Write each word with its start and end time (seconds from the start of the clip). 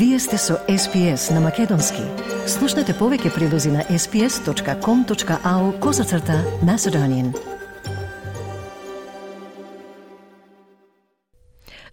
Вие 0.00 0.18
сте 0.18 0.38
со 0.38 0.54
SPS 0.68 1.34
на 1.34 1.40
Македонски. 1.40 2.00
Слушнете 2.48 2.94
повеќе 2.96 3.34
прилози 3.34 3.68
на 3.68 3.82
sps.com.au 3.84 5.64
козацрта 5.80 6.38
на 6.64 6.78
Седонин. 6.78 7.34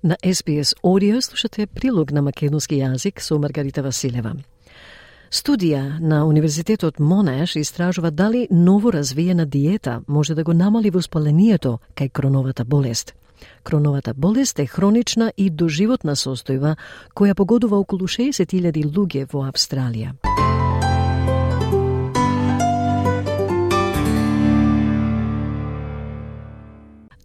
На 0.03 0.15
SPS 0.23 0.79
Audio 0.83 1.19
слушате 1.21 1.67
прилог 1.67 2.11
на 2.11 2.21
македонски 2.21 2.79
јазик 2.79 3.19
со 3.19 3.39
Маргарита 3.39 3.83
Василева. 3.83 4.37
Студија 5.31 5.99
на 5.99 6.23
Универзитетот 6.25 6.99
Монеш 6.99 7.55
истражува 7.55 8.11
дали 8.11 8.47
ново 8.51 8.93
развиена 8.93 9.45
диета 9.45 10.01
може 10.07 10.35
да 10.35 10.43
го 10.43 10.53
намали 10.53 10.89
воспалението 10.89 11.79
кај 11.95 12.11
кроновата 12.11 12.65
болест– 12.65 13.13
Кроновата 13.63 14.13
болест 14.13 14.59
е 14.59 14.65
хронична 14.65 15.31
и 15.37 15.49
доживотна 15.49 16.15
состојба 16.15 16.75
која 17.15 17.33
погодува 17.33 17.77
околу 17.77 18.07
60.000 18.07 18.85
луѓе 18.85 19.27
во 19.31 19.45
Австралија. 19.51 20.15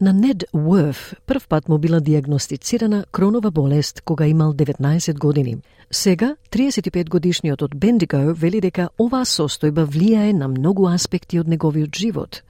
На 0.03 0.13
Нед 0.13 0.45
Уорф 0.53 1.15
прв 1.27 1.49
пат 1.49 1.69
му 1.69 1.79
била 1.79 2.01
диагностицирана 2.01 3.05
кронова 3.13 3.51
болест 3.51 4.01
кога 4.01 4.27
имал 4.27 4.53
19 4.53 5.19
години. 5.19 5.57
Сега, 5.91 6.37
35 6.51 7.09
годишниот 7.09 7.63
од 7.63 7.77
Бендиго 7.77 8.35
вели 8.35 8.61
дека 8.61 8.89
оваа 8.99 9.23
состојба 9.23 9.87
влијае 9.87 10.33
на 10.33 10.49
многу 10.49 10.89
аспекти 10.91 11.39
од 11.39 11.47
неговиот 11.47 11.95
живот. 11.95 12.43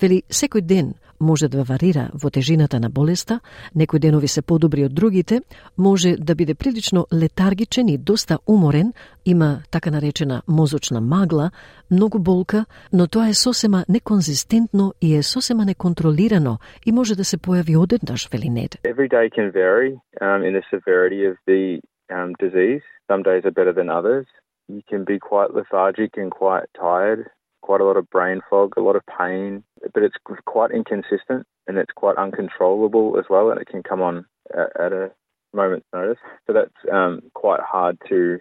Вели, 0.00 0.22
секој 0.30 0.60
ден 0.60 0.94
може 1.20 1.48
да 1.48 1.64
варира 1.64 2.08
во 2.14 2.30
тежината 2.30 2.80
на 2.80 2.90
болеста, 2.90 3.40
некои 3.74 3.98
денови 3.98 4.28
се 4.28 4.42
подобри 4.42 4.84
од 4.84 4.94
другите, 4.94 5.40
може 5.78 6.16
да 6.16 6.34
биде 6.34 6.54
прилично 6.54 7.06
летаргичен 7.12 7.88
и 7.88 7.98
доста 7.98 8.38
уморен, 8.46 8.92
има 9.26 9.62
така 9.70 9.90
наречена 9.90 10.42
мозочна 10.48 11.00
магла, 11.00 11.50
многу 11.90 12.18
болка, 12.18 12.64
но 12.92 13.06
тоа 13.06 13.28
е 13.28 13.34
сосема 13.34 13.84
неконзистентно 13.88 14.94
и 15.00 15.16
е 15.16 15.22
сосема 15.22 15.64
неконтролирано 15.64 16.58
и 16.86 16.92
може 16.92 17.16
да 17.16 17.24
се 17.24 17.38
појави 17.38 17.76
одеднаш, 17.76 18.28
вели 18.32 18.48
Нед. 18.48 18.78
Every 18.84 19.08
day 19.08 19.30
can 19.30 19.50
vary 19.52 19.98
um, 20.20 20.40
in 20.42 20.52
the 20.54 20.64
severity 20.72 21.20
of 21.30 21.36
the 21.46 21.80
um, 22.10 22.32
disease. 22.44 22.82
Some 23.10 23.22
days 23.22 23.42
are 23.44 23.56
better 23.60 23.72
than 23.72 23.88
others. 23.90 24.26
You 24.68 24.82
can 24.90 25.04
be 25.04 25.18
quite 25.18 25.50
lethargic 25.58 26.12
and 26.16 26.30
quite 26.30 26.66
tired 26.74 27.20
quite 27.67 27.81
a 27.81 27.85
lot 27.85 27.97
of 27.97 28.09
brain 28.09 28.41
fog, 28.49 28.73
a 28.77 28.81
lot 28.81 28.95
of 28.95 29.03
pain, 29.19 29.63
but 29.93 30.03
it's 30.03 30.15
quite 30.45 30.71
inconsistent 30.71 31.47
and 31.67 31.77
it's 31.77 31.93
quite 31.95 32.17
uncontrollable 32.17 33.17
as 33.19 33.25
well, 33.29 33.49
and 33.49 33.59
it 33.61 33.67
can 33.67 33.81
come 33.81 34.01
on 34.01 34.25
at, 34.53 34.91
a 34.91 35.11
moment's 35.53 35.87
notice. 35.93 36.17
So 36.45 36.53
that's 36.53 36.79
um, 36.91 37.21
quite 37.33 37.61
hard 37.61 37.97
to, 38.09 38.39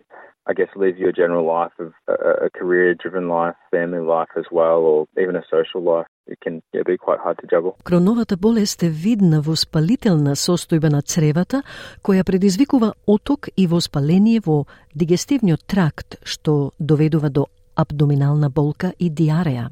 I 0.50 0.52
guess, 0.54 0.70
live 0.74 0.96
your 0.98 1.12
general 1.12 1.46
life 1.46 1.72
of 1.78 1.92
a, 2.08 2.46
a 2.46 2.50
career-driven 2.50 3.28
life, 3.28 3.54
family 3.70 4.00
life 4.00 4.32
as 4.36 4.46
well, 4.50 4.78
or 4.90 5.06
even 5.22 5.36
a 5.36 5.44
social 5.56 5.82
life. 5.82 6.06
It 6.26 6.38
can 6.40 6.62
yeah, 6.72 6.82
be 6.86 6.96
quite 6.96 7.20
hard 7.20 7.36
to 7.42 7.46
juggle. 7.46 7.76
Кроновата 7.84 8.36
болест 8.36 8.82
е 8.82 8.88
видна 8.88 9.40
воспалителна 9.40 10.36
состојба 10.36 10.90
на 10.90 11.02
цревата, 11.02 11.62
која 12.02 12.24
предизвикува 12.24 12.92
оток 13.06 13.48
и 13.56 13.66
воспаление 13.66 14.40
во 14.40 14.64
дигестивниот 14.94 15.66
тракт, 15.66 16.16
што 16.24 16.72
доведува 16.78 17.30
до 17.30 17.46
абдоминална 17.77 18.49
болка 18.49 18.93
и 18.99 19.11
диареја. 19.11 19.69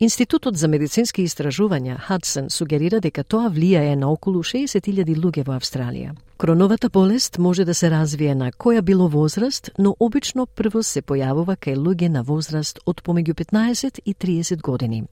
Институтот 0.00 0.56
за 0.56 0.68
медицински 0.68 1.22
истражувања 1.28 1.98
Хадсон 2.00 2.48
сугерира 2.50 3.00
дека 3.00 3.24
тоа 3.24 3.50
влијае 3.52 3.94
на 4.00 4.08
околу 4.08 4.42
60.000 4.42 5.16
луѓе 5.20 5.44
во 5.44 5.58
Австралија. 5.58 6.14
Кроновата 6.40 6.88
болест 6.88 7.38
може 7.38 7.64
да 7.64 7.74
се 7.74 7.90
развие 7.90 8.34
на 8.34 8.50
која 8.52 8.80
било 8.80 9.08
возраст, 9.08 9.70
но 9.78 9.94
обично 10.00 10.46
прво 10.46 10.82
се 10.82 11.02
појавува 11.02 11.56
кај 11.56 11.76
луѓе 11.76 12.08
на 12.08 12.22
возраст 12.22 12.80
од 12.86 13.02
помеѓу 13.02 13.34
15 13.34 14.00
и 14.04 14.14
30 14.14 14.62
години. 14.62 15.04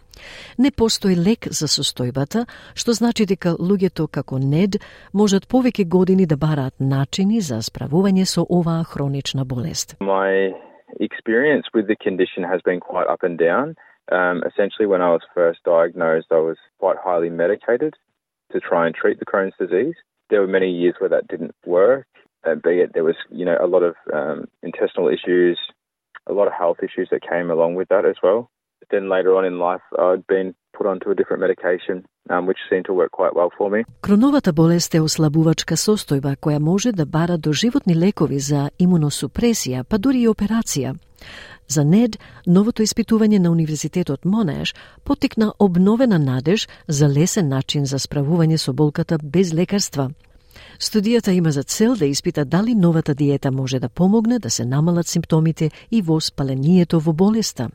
Не 0.58 0.70
постои 0.70 1.16
лек 1.16 1.48
за 1.50 1.68
состојбата, 1.68 2.46
што 2.74 2.92
значи 2.92 3.26
дека 3.26 3.56
луѓето 3.60 4.08
како 4.08 4.38
НЕД 4.38 4.80
можат 5.12 5.48
повеќе 5.48 5.84
години 5.84 6.26
да 6.26 6.36
бараат 6.36 6.74
начини 6.80 7.40
за 7.40 7.60
справување 7.60 8.24
со 8.24 8.46
оваа 8.48 8.84
хронична 8.84 9.44
болест. 9.44 9.96
My 10.00 10.67
experience 11.00 11.66
with 11.72 11.88
the 11.88 11.96
condition 11.96 12.42
has 12.42 12.60
been 12.62 12.80
quite 12.80 13.06
up 13.06 13.22
and 13.22 13.38
down. 13.38 13.76
Um, 14.10 14.42
essentially, 14.46 14.86
when 14.86 15.02
I 15.02 15.10
was 15.10 15.20
first 15.34 15.60
diagnosed, 15.64 16.28
I 16.30 16.38
was 16.38 16.56
quite 16.78 16.96
highly 17.02 17.30
medicated 17.30 17.94
to 18.52 18.60
try 18.60 18.86
and 18.86 18.94
treat 18.94 19.18
the 19.18 19.26
Crohn's 19.26 19.54
disease. 19.58 19.94
There 20.30 20.40
were 20.40 20.46
many 20.46 20.70
years 20.70 20.94
where 20.98 21.10
that 21.10 21.28
didn't 21.28 21.54
work, 21.66 22.06
uh, 22.44 22.54
be 22.54 22.80
it 22.80 22.92
there 22.94 23.04
was 23.04 23.16
you 23.30 23.44
know 23.44 23.56
a 23.60 23.66
lot 23.66 23.82
of 23.82 23.94
um, 24.12 24.46
intestinal 24.62 25.08
issues, 25.08 25.58
a 26.26 26.32
lot 26.32 26.46
of 26.46 26.52
health 26.52 26.78
issues 26.82 27.08
that 27.10 27.28
came 27.28 27.50
along 27.50 27.74
with 27.74 27.88
that 27.88 28.04
as 28.04 28.16
well. 28.22 28.50
But 28.80 28.88
then 28.90 29.08
later 29.08 29.36
on 29.36 29.44
in 29.44 29.58
life, 29.58 29.80
I'd 29.98 30.26
been 30.26 30.54
put 30.78 30.86
onto 30.92 31.06
a 31.10 31.16
different 31.18 31.40
medication 31.46 31.96
um, 32.32 32.42
which 32.48 32.60
seemed 32.70 32.86
to 32.90 32.94
work 33.00 33.12
quite 33.20 33.34
well 33.38 33.50
for 33.58 33.68
me. 33.70 33.84
Кроновата 34.00 34.52
болест 34.52 34.94
е 34.94 35.00
ослабувачка 35.00 35.76
состојба 35.76 36.36
која 36.36 36.58
може 36.58 36.92
да 36.92 37.06
бара 37.06 37.38
до 37.38 37.52
животни 37.52 37.94
лекови 37.96 38.38
за 38.38 38.70
имуносупресија, 38.78 39.84
па 39.84 39.98
дури 39.98 40.22
и 40.22 40.28
операција. 40.28 40.94
За 41.68 41.84
НЕД, 41.84 42.16
новото 42.46 42.82
испитување 42.82 43.38
на 43.38 43.50
Универзитетот 43.50 44.24
Монеш 44.24 44.74
потикна 45.04 45.52
обновена 45.58 46.18
надеж 46.18 46.68
за 46.88 47.08
лесен 47.08 47.48
начин 47.48 47.84
за 47.86 47.98
справување 47.98 48.56
со 48.56 48.72
болката 48.72 49.18
без 49.22 49.52
лекарства. 49.52 50.10
Студијата 50.78 51.30
има 51.30 51.50
за 51.50 51.62
цел 51.62 51.96
да 51.96 52.06
испита 52.06 52.44
дали 52.44 52.74
новата 52.74 53.14
диета 53.14 53.52
може 53.52 53.78
да 53.80 53.88
помогне 53.88 54.38
да 54.38 54.50
се 54.50 54.64
намалат 54.64 55.06
симптомите 55.06 55.70
и 55.90 56.02
воспалението 56.02 57.00
во 57.00 57.12
болеста. 57.12 57.68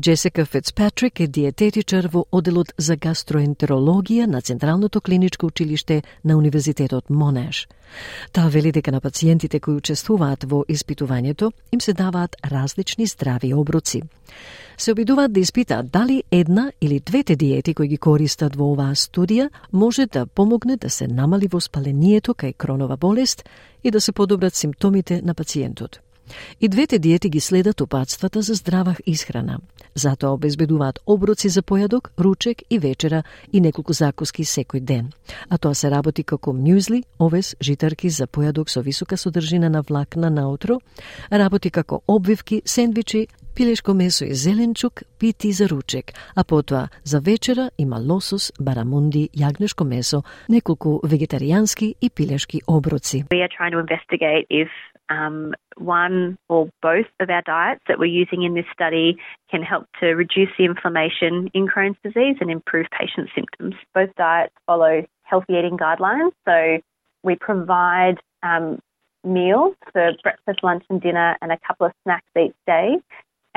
Джесика 0.00 0.44
Фицпатрик 0.46 1.20
е 1.20 1.26
диететичар 1.26 2.06
во 2.06 2.20
оделот 2.30 2.68
за 2.78 2.94
гастроентерологија 2.94 4.28
на 4.30 4.40
Централното 4.40 5.00
клиничко 5.00 5.46
училиште 5.46 6.02
на 6.24 6.36
Универзитетот 6.38 7.10
Монеш. 7.10 7.66
Таа 8.32 8.48
вели 8.48 8.70
дека 8.72 8.92
на 8.92 9.00
пациентите 9.00 9.60
кои 9.60 9.74
учествуваат 9.74 10.44
во 10.44 10.62
испитувањето 10.68 11.50
им 11.72 11.80
се 11.80 11.92
даваат 11.92 12.36
различни 12.44 13.06
здрави 13.06 13.54
оброци. 13.54 14.02
Се 14.76 14.92
обидуваат 14.92 15.32
да 15.32 15.40
испитаат 15.40 15.90
дали 15.90 16.22
една 16.30 16.72
или 16.80 17.00
двете 17.00 17.36
диети 17.36 17.74
кои 17.74 17.88
ги 17.88 17.98
користат 17.98 18.56
во 18.56 18.72
оваа 18.72 18.94
студија 18.94 19.50
може 19.72 20.06
да 20.06 20.26
помогне 20.26 20.76
да 20.76 20.90
се 20.90 21.08
намали 21.08 21.48
воспалението 21.48 22.34
кај 22.34 22.54
кронова 22.56 22.96
болест 22.96 23.44
и 23.84 23.90
да 23.90 24.00
се 24.00 24.12
подобрат 24.12 24.54
симптомите 24.54 25.22
на 25.22 25.34
пациентот. 25.34 26.00
И 26.60 26.68
двете 26.68 26.98
диети 26.98 27.28
ги 27.28 27.40
следат 27.40 27.80
упатствата 27.80 28.42
за 28.42 28.54
здрава 28.54 28.96
исхрана. 29.06 29.58
Затоа 29.94 30.30
обезбедуваат 30.30 31.00
оброци 31.06 31.48
за 31.48 31.62
појадок, 31.62 32.10
ручек 32.18 32.62
и 32.70 32.78
вечера 32.78 33.22
и 33.52 33.60
неколку 33.60 33.92
закуски 33.92 34.44
секој 34.44 34.80
ден. 34.80 35.10
А 35.48 35.58
тоа 35.58 35.74
се 35.74 35.90
работи 35.90 36.22
како 36.22 36.52
мюзли, 36.52 37.02
овес, 37.18 37.56
житарки 37.60 38.10
за 38.10 38.26
појадок 38.26 38.68
со 38.68 38.80
висока 38.82 39.16
содржина 39.16 39.68
на 39.68 39.82
влакна 39.82 40.30
наутро, 40.30 40.80
работи 41.30 41.70
како 41.70 42.02
обвивки, 42.06 42.62
сендвичи, 42.64 43.28
Pileško 43.58 43.94
meso 43.94 44.24
i 44.24 44.34
zelenčuk 44.44 44.94
piti 45.20 45.50
za 45.58 45.66
ruček, 45.70 46.06
a 46.40 46.42
potva 46.50 46.82
za 47.10 47.18
večera 47.28 47.66
ima 47.84 47.98
losos, 48.10 48.44
baramundi, 48.66 49.28
jagneško 49.42 49.84
meso, 49.84 50.18
nekoliko 50.54 50.90
vegetarijanski 51.12 51.86
i 52.06 52.08
pileški 52.16 52.58
obroci. 52.76 53.18
We 53.36 53.40
are 53.46 53.52
trying 53.58 53.74
to 53.76 53.80
investigate 53.86 54.44
if 54.62 54.70
um, 55.16 55.38
one 55.98 56.16
or 56.54 56.62
both 56.88 57.10
of 57.22 57.28
our 57.36 57.44
diets 57.54 57.82
that 57.88 57.98
we're 58.00 58.16
using 58.24 58.40
in 58.46 58.52
this 58.58 58.68
study 58.78 59.08
can 59.50 59.62
help 59.72 59.84
to 60.00 60.06
reduce 60.22 60.52
the 60.58 60.66
inflammation 60.72 61.32
in 61.58 61.62
Crohn's 61.72 62.00
disease 62.06 62.36
and 62.42 62.50
improve 62.58 62.86
patient 63.00 63.26
symptoms. 63.36 63.74
Both 63.98 64.12
diets 64.24 64.56
follow 64.68 64.94
healthy 65.30 65.54
eating 65.58 65.78
guidelines, 65.84 66.34
so 66.48 66.56
we 67.26 67.34
provide 67.48 68.16
um, 68.50 68.66
meals 69.38 69.74
for 69.92 70.04
breakfast, 70.26 70.60
lunch, 70.68 70.84
and 70.90 71.00
dinner, 71.06 71.30
and 71.42 71.50
a 71.50 71.58
couple 71.66 71.86
of 71.88 71.92
snacks 72.04 72.32
each 72.44 72.60
day 72.76 72.90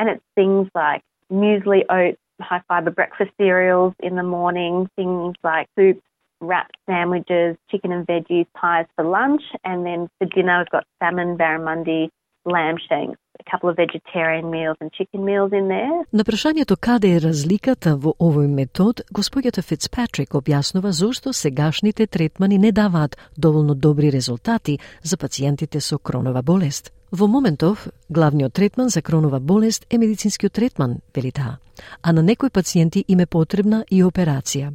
And 0.00 0.08
it's 0.08 0.24
things 0.34 0.68
like 0.74 1.02
muesli 1.32 1.82
oats, 1.88 2.18
high 2.40 2.62
fiber 2.68 2.90
breakfast 2.90 3.30
cereals 3.40 3.94
in 4.00 4.16
the 4.16 4.22
morning, 4.22 4.88
things 4.96 5.34
like 5.42 5.68
soups, 5.78 6.02
wrapped 6.40 6.76
sandwiches, 6.86 7.56
chicken 7.70 7.92
and 7.92 8.06
veggies, 8.06 8.46
pies 8.54 8.86
for 8.94 9.04
lunch, 9.04 9.42
and 9.64 9.86
then 9.86 10.08
for 10.18 10.26
dinner 10.26 10.58
we've 10.58 10.70
got 10.70 10.84
salmon, 11.00 11.36
barramundi, 11.38 12.10
lamb 12.44 12.76
shanks, 12.88 13.18
a 13.40 13.50
couple 13.50 13.68
of 13.68 13.76
vegetarian 13.76 14.50
meals 14.50 14.76
and 14.80 14.92
chicken 14.92 15.24
meals 15.24 15.52
in 15.52 15.68
there. 15.68 16.04
На 16.12 16.24
прашањето 16.24 16.76
каде 16.76 17.16
е 17.16 17.20
разликата 17.20 17.96
во 17.96 18.14
овој 18.20 18.48
метод, 18.48 19.02
господјата 19.12 19.62
Фицпатрик 19.62 20.36
објаснува 20.38 20.90
зошто 20.90 21.32
сегашните 21.32 22.06
третмани 22.06 22.58
не 22.58 22.72
даваат 22.72 23.16
доволно 23.36 23.74
добри 23.74 24.12
резултати 24.12 24.78
за 25.02 25.16
пациентите 25.16 25.80
со 25.80 25.98
кронова 25.98 26.42
болест. 26.42 26.92
Во 27.11 27.27
моментов, 27.27 27.89
главниот 28.09 28.53
третман 28.53 28.89
за 28.89 29.01
кронова 29.01 29.39
болест 29.39 29.85
е 29.89 29.97
медицинскиот 29.97 30.53
третман, 30.53 31.01
вели 31.15 31.31
таа, 31.31 31.57
а 32.01 32.13
на 32.13 32.23
некои 32.23 32.49
пациенти 32.49 33.03
им 33.07 33.19
е 33.19 33.25
потребна 33.25 33.83
и 33.91 33.99
операција. 34.03 34.71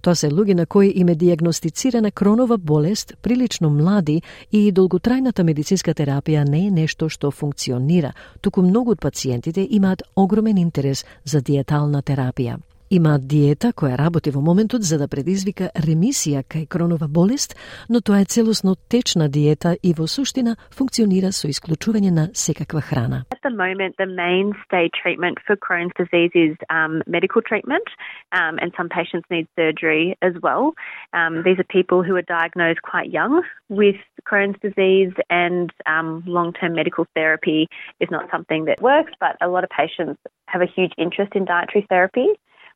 Тоа 0.00 0.14
се 0.14 0.30
луѓе 0.30 0.54
на 0.54 0.66
кои 0.66 0.92
им 0.94 1.08
е 1.08 1.14
диагностицирана 1.14 2.10
кронова 2.10 2.58
болест 2.58 3.14
прилично 3.22 3.70
млади 3.70 4.22
и 4.52 4.72
долготрајната 4.72 5.42
медицинска 5.42 5.90
терапија 5.90 6.44
не 6.48 6.66
е 6.66 6.70
нешто 6.70 7.08
што 7.08 7.30
функционира, 7.30 8.14
туку 8.40 8.62
многу 8.62 8.94
од 8.94 9.00
пациентите 9.00 9.66
имаат 9.70 10.02
огромен 10.14 10.58
интерес 10.58 11.04
за 11.24 11.40
диетална 11.40 12.02
терапија. 12.02 12.60
Има 12.92 13.14
диета 13.18 13.70
која 13.72 13.96
работи 13.96 14.30
во 14.30 14.42
моментот 14.44 14.84
за 14.84 14.98
да 15.00 15.06
предизвика 15.08 15.70
ремисија 15.84 16.42
кај 16.44 16.66
кронова 16.68 17.06
болест, 17.08 17.54
но 17.88 18.02
тоа 18.04 18.20
е 18.20 18.28
целосно 18.28 18.74
течна 18.92 19.30
диета 19.32 19.72
и 19.82 19.94
во 19.96 20.04
суштина 20.04 20.52
функционира 20.68 21.30
со 21.32 21.48
исклучување 21.48 22.10
на 22.12 22.24
секаква 22.36 22.82
храна. 22.84 23.22
At 23.32 23.40
the 23.48 23.54
moment, 23.64 23.96
the 23.96 24.04
mainstay 24.04 24.92
treatment 24.92 25.40
for 25.46 25.56
Crohn's 25.56 25.96
disease 25.96 26.32
is 26.34 26.54
um, 26.68 27.00
medical 27.06 27.40
treatment, 27.40 27.88
um, 28.36 28.60
and 28.60 28.76
some 28.76 28.90
patients 28.90 29.24
need 29.30 29.48
surgery 29.56 30.14
as 30.20 30.34
well. 30.42 30.76
Um, 31.16 31.40
these 31.48 31.58
are 31.64 31.68
people 31.78 32.04
who 32.04 32.14
are 32.20 32.28
diagnosed 32.28 32.82
quite 32.82 33.08
young 33.08 33.40
with 33.70 34.00
Crohn's 34.28 34.60
disease, 34.60 35.14
and 35.30 35.72
um, 35.86 36.22
long 36.26 36.52
term 36.52 36.74
medical 36.74 37.06
therapy 37.16 37.68
is 38.00 38.10
not 38.10 38.28
something 38.30 38.66
that 38.66 38.82
works, 38.82 39.12
but 39.18 39.40
a 39.40 39.48
lot 39.48 39.64
of 39.64 39.70
patients 39.70 40.20
have 40.44 40.60
a 40.60 40.68
huge 40.76 40.92
interest 40.98 41.32
in 41.34 41.46
dietary 41.46 41.86
therapy. 41.88 42.28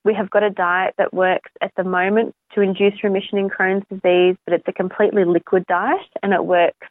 We 0.06 0.14
have 0.16 0.30
got 0.30 0.44
a 0.44 0.50
diet 0.50 0.96
that 0.98 1.14
works 1.14 1.52
at 1.62 1.72
the 1.78 1.84
moment 1.84 2.34
to 2.54 2.62
induce 2.62 3.04
remission 3.04 3.38
in 3.38 3.50
Crohn's 3.50 3.86
disease, 3.90 4.36
but 4.46 4.54
it's 4.54 4.68
a 4.68 4.74
completely 4.74 5.26
liquid 5.26 5.66
diet 5.68 6.10
and 6.24 6.34
it 6.34 6.44
works 6.46 6.88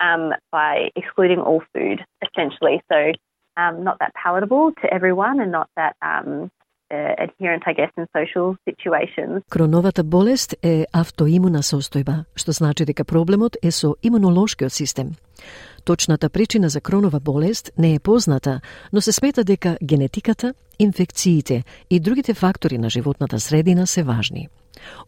um, 0.00 0.32
by 0.50 0.90
excluding 0.96 1.38
all 1.38 1.62
food, 1.72 2.04
essentially. 2.26 2.82
So, 2.90 3.12
um, 3.56 3.84
not 3.84 3.98
that 4.00 4.12
palatable 4.14 4.72
to 4.82 4.92
everyone 4.92 5.40
and 5.40 5.52
not 5.52 5.68
that 5.76 5.94
um, 6.02 6.50
uh, 6.90 7.14
adherent, 7.18 7.64
I 7.66 7.72
guess, 7.72 7.92
in 7.96 8.06
social 8.16 8.56
situations. 8.64 9.42
Кроновата 9.50 10.04
болест 10.04 10.54
е 10.62 10.86
автоимуна 10.92 11.62
состојба, 11.62 12.24
што 12.34 12.52
значи 12.52 12.84
дека 12.84 13.04
проблемот 13.04 13.56
е 13.62 13.70
со 13.70 13.94
имунолошкиот 14.02 14.72
систем. 14.72 15.14
Точната 15.85 16.29
причина 16.29 16.69
за 16.69 16.81
кронова 16.81 17.19
болест 17.19 17.71
не 17.77 17.93
е 17.93 17.99
позната, 17.99 18.61
но 18.93 19.01
се 19.01 19.11
смета 19.11 19.43
дека 19.43 19.77
генетиката, 19.83 20.53
инфекциите 20.79 21.63
и 21.89 21.99
другите 21.99 22.33
фактори 22.33 22.77
на 22.77 22.89
животната 22.89 23.39
средина 23.39 23.87
се 23.87 24.03
важни. 24.03 24.47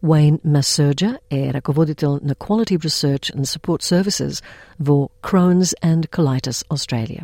Wayne 0.04 0.38
Masurja 0.46 1.18
е 1.30 1.52
раководител 1.54 2.10
на 2.10 2.34
Quality 2.34 2.78
Research 2.78 3.36
and 3.36 3.44
Support 3.44 3.82
Services 3.82 4.44
во 4.80 5.08
Crohn's 5.22 5.74
and 5.84 6.02
Colitis 6.16 6.58
Australia. 6.74 7.22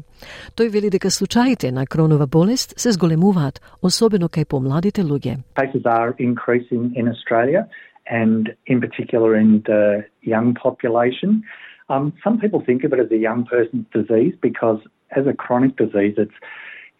Тој 0.56 0.68
вели 0.70 0.90
дека 0.90 1.10
случаите 1.10 1.72
на 1.72 1.86
кронова 1.86 2.26
болест 2.26 2.74
се 2.76 2.92
зголемуваат, 2.92 3.60
особено 3.82 4.26
кај 4.28 4.44
помладите 4.44 5.02
луѓе. 5.02 5.36
Cases 5.56 5.84
are 5.84 6.12
increasing 6.18 6.84
in 7.00 7.08
Australia 7.14 7.62
and 8.10 8.42
in 8.66 8.80
particular 8.80 9.30
in 9.42 9.62
the 9.70 10.04
young 10.34 10.54
population. 10.54 11.42
Um, 11.88 12.14
some 12.22 12.38
people 12.38 12.62
think 12.64 12.84
of 12.84 12.92
it 12.92 13.00
as 13.00 13.10
a 13.10 13.16
young 13.16 13.44
person's 13.44 13.86
disease 13.92 14.34
because 14.40 14.80
as 15.10 15.26
a 15.26 15.32
chronic 15.32 15.76
disease, 15.76 16.14
it's 16.16 16.34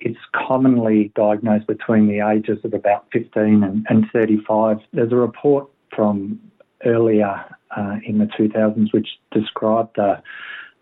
it's 0.00 0.18
commonly 0.34 1.12
diagnosed 1.14 1.66
between 1.66 2.08
the 2.08 2.20
ages 2.20 2.58
of 2.64 2.74
about 2.74 3.06
15 3.12 3.62
and, 3.62 3.86
and 3.88 4.04
35. 4.12 4.78
There's 4.92 5.12
a 5.12 5.16
report 5.16 5.68
from 5.94 6.40
earlier 6.84 7.44
uh, 7.74 7.96
in 8.04 8.18
the 8.18 8.26
2000s 8.26 8.92
which 8.92 9.08
described 9.30 9.96
the 9.96 10.20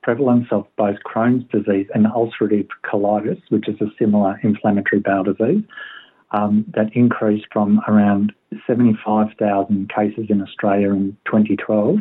prevalence 0.03 0.49
of 0.51 0.67
both 0.77 0.97
Crohn's 1.07 1.45
disease 1.53 1.87
and 1.95 2.07
ulcerative 2.07 2.69
colitis, 2.85 3.41
which 3.51 3.69
is 3.69 3.81
a 3.81 3.87
similar 3.99 4.41
inflammatory 4.43 5.01
bowel 5.01 5.25
disease, 5.25 5.63
um, 6.33 6.65
that 6.75 6.95
increased 6.97 7.47
from 7.53 7.81
around 7.87 8.33
75,000 8.67 9.91
cases 9.95 10.27
in 10.29 10.43
Australia 10.43 10.91
in 10.91 11.17
2012 11.27 11.99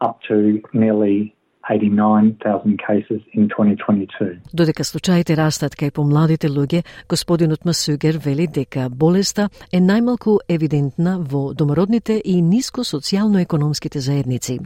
up 0.00 0.20
to 0.28 0.62
nearly 0.72 1.34
89,000 1.68 2.76
cases 2.78 3.20
in 3.34 3.48
2022. 3.48 4.38
Додека 4.54 4.84
случаите 4.84 5.36
растат 5.36 5.76
кај 5.76 5.92
помладите 5.92 6.48
луѓе, 6.48 6.84
господинот 7.08 7.64
Масугер 7.64 8.18
вели 8.24 8.46
дека 8.46 8.88
болеста 8.90 9.48
е 9.72 9.80
најмалку 9.80 10.38
евидентна 10.48 11.18
во 11.20 11.52
домородните 11.54 12.20
и 12.24 12.40
ниско 12.42 12.80
социјално-економските 12.80 14.00
заедници. 14.00 14.58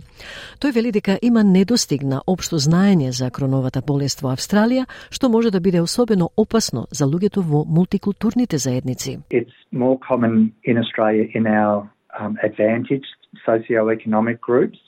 Тој 0.60 0.74
вели 0.74 0.92
дека 0.92 1.18
има 1.22 1.42
недостигна 1.42 2.22
општо 2.26 2.56
знаење 2.56 3.10
за 3.10 3.30
кроновата 3.30 3.82
болест 3.82 4.22
во 4.22 4.32
Австралија, 4.36 4.86
што 5.10 5.28
може 5.28 5.50
да 5.50 5.60
биде 5.60 5.80
особено 5.80 6.30
опасно 6.36 6.86
за 6.90 7.06
луѓето 7.06 7.42
во 7.42 7.64
мултикултурните 7.64 8.58
заедници. 8.58 9.18
It's 9.30 9.58
more 9.72 9.98
common 9.98 10.52
in 10.64 10.78
Australia 10.78 11.26
in 11.34 11.46
our 11.46 11.88
um, 12.20 12.36
advantaged 12.42 13.16
socioeconomic 13.46 14.38
groups 14.40 14.78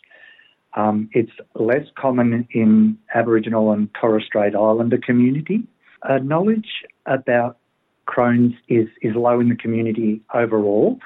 Um, 0.77 1.09
it's 1.13 1.33
less 1.55 1.87
common 1.97 2.47
in 2.51 2.99
Aboriginal 3.15 3.73
and 3.73 3.89
Torres 3.95 4.25
Strait 4.27 4.55
Islander 4.55 4.99
community. 4.99 5.63
Uh, 6.03 6.19
knowledge 6.19 6.85
about 7.07 7.59
Crohn's 8.07 8.55
is, 8.69 8.89
is 9.03 9.15
low 9.15 9.41
in 9.41 9.49
the 9.49 9.57
community 9.57 10.21
overall. 10.35 10.99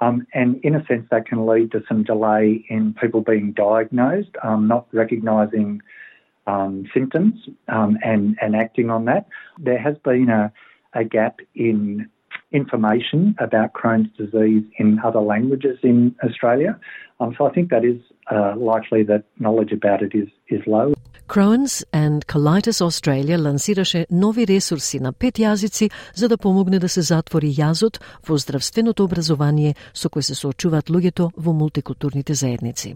Um, 0.00 0.26
and 0.34 0.60
in 0.62 0.74
a 0.74 0.84
sense, 0.86 1.06
that 1.10 1.26
can 1.26 1.46
lead 1.46 1.72
to 1.72 1.82
some 1.88 2.02
delay 2.02 2.64
in 2.68 2.94
people 2.94 3.22
being 3.22 3.52
diagnosed, 3.52 4.30
um, 4.42 4.68
not 4.68 4.86
recognising 4.92 5.80
um, 6.46 6.86
symptoms 6.92 7.48
um, 7.68 7.96
and, 8.04 8.36
and 8.42 8.54
acting 8.54 8.90
on 8.90 9.06
that. 9.06 9.26
There 9.58 9.78
has 9.78 9.96
been 10.04 10.28
a, 10.28 10.52
a 10.92 11.04
gap 11.04 11.40
in 11.54 12.10
information 12.53 13.35
about 13.39 13.73
Crohn's 13.73 14.09
disease 14.17 14.63
in 14.77 14.99
other 15.03 15.21
languages 15.21 15.77
in 15.83 16.15
Australia. 16.23 16.79
Um, 17.19 17.35
so 17.37 17.45
I 17.45 17.51
think 17.51 17.69
that 17.69 17.83
is 17.83 17.99
uh, 18.31 18.53
likely 18.55 19.03
that 19.03 19.23
knowledge 19.39 19.71
about 19.71 20.01
it 20.01 20.13
is, 20.15 20.29
is 20.47 20.61
low. 20.65 20.93
Crohn's 21.27 21.85
and 21.93 22.25
Colitis 22.25 22.81
Australia 22.81 23.37
лансираше 23.37 24.05
нови 24.11 24.47
ресурси 24.47 24.99
на 24.99 25.13
пет 25.13 25.37
јазици 25.37 25.91
за 26.15 26.27
да 26.27 26.37
помогне 26.37 26.79
да 26.79 26.89
се 26.89 27.01
затвори 27.01 27.53
јазот 27.53 28.01
во 28.27 28.37
здравственото 28.37 29.03
образование 29.03 29.75
со 29.93 30.09
кој 30.09 30.21
се 30.21 30.35
соочуваат 30.35 30.89
луѓето 30.89 31.29
во 31.37 31.53
мултикултурните 31.53 32.33
заедници. 32.33 32.95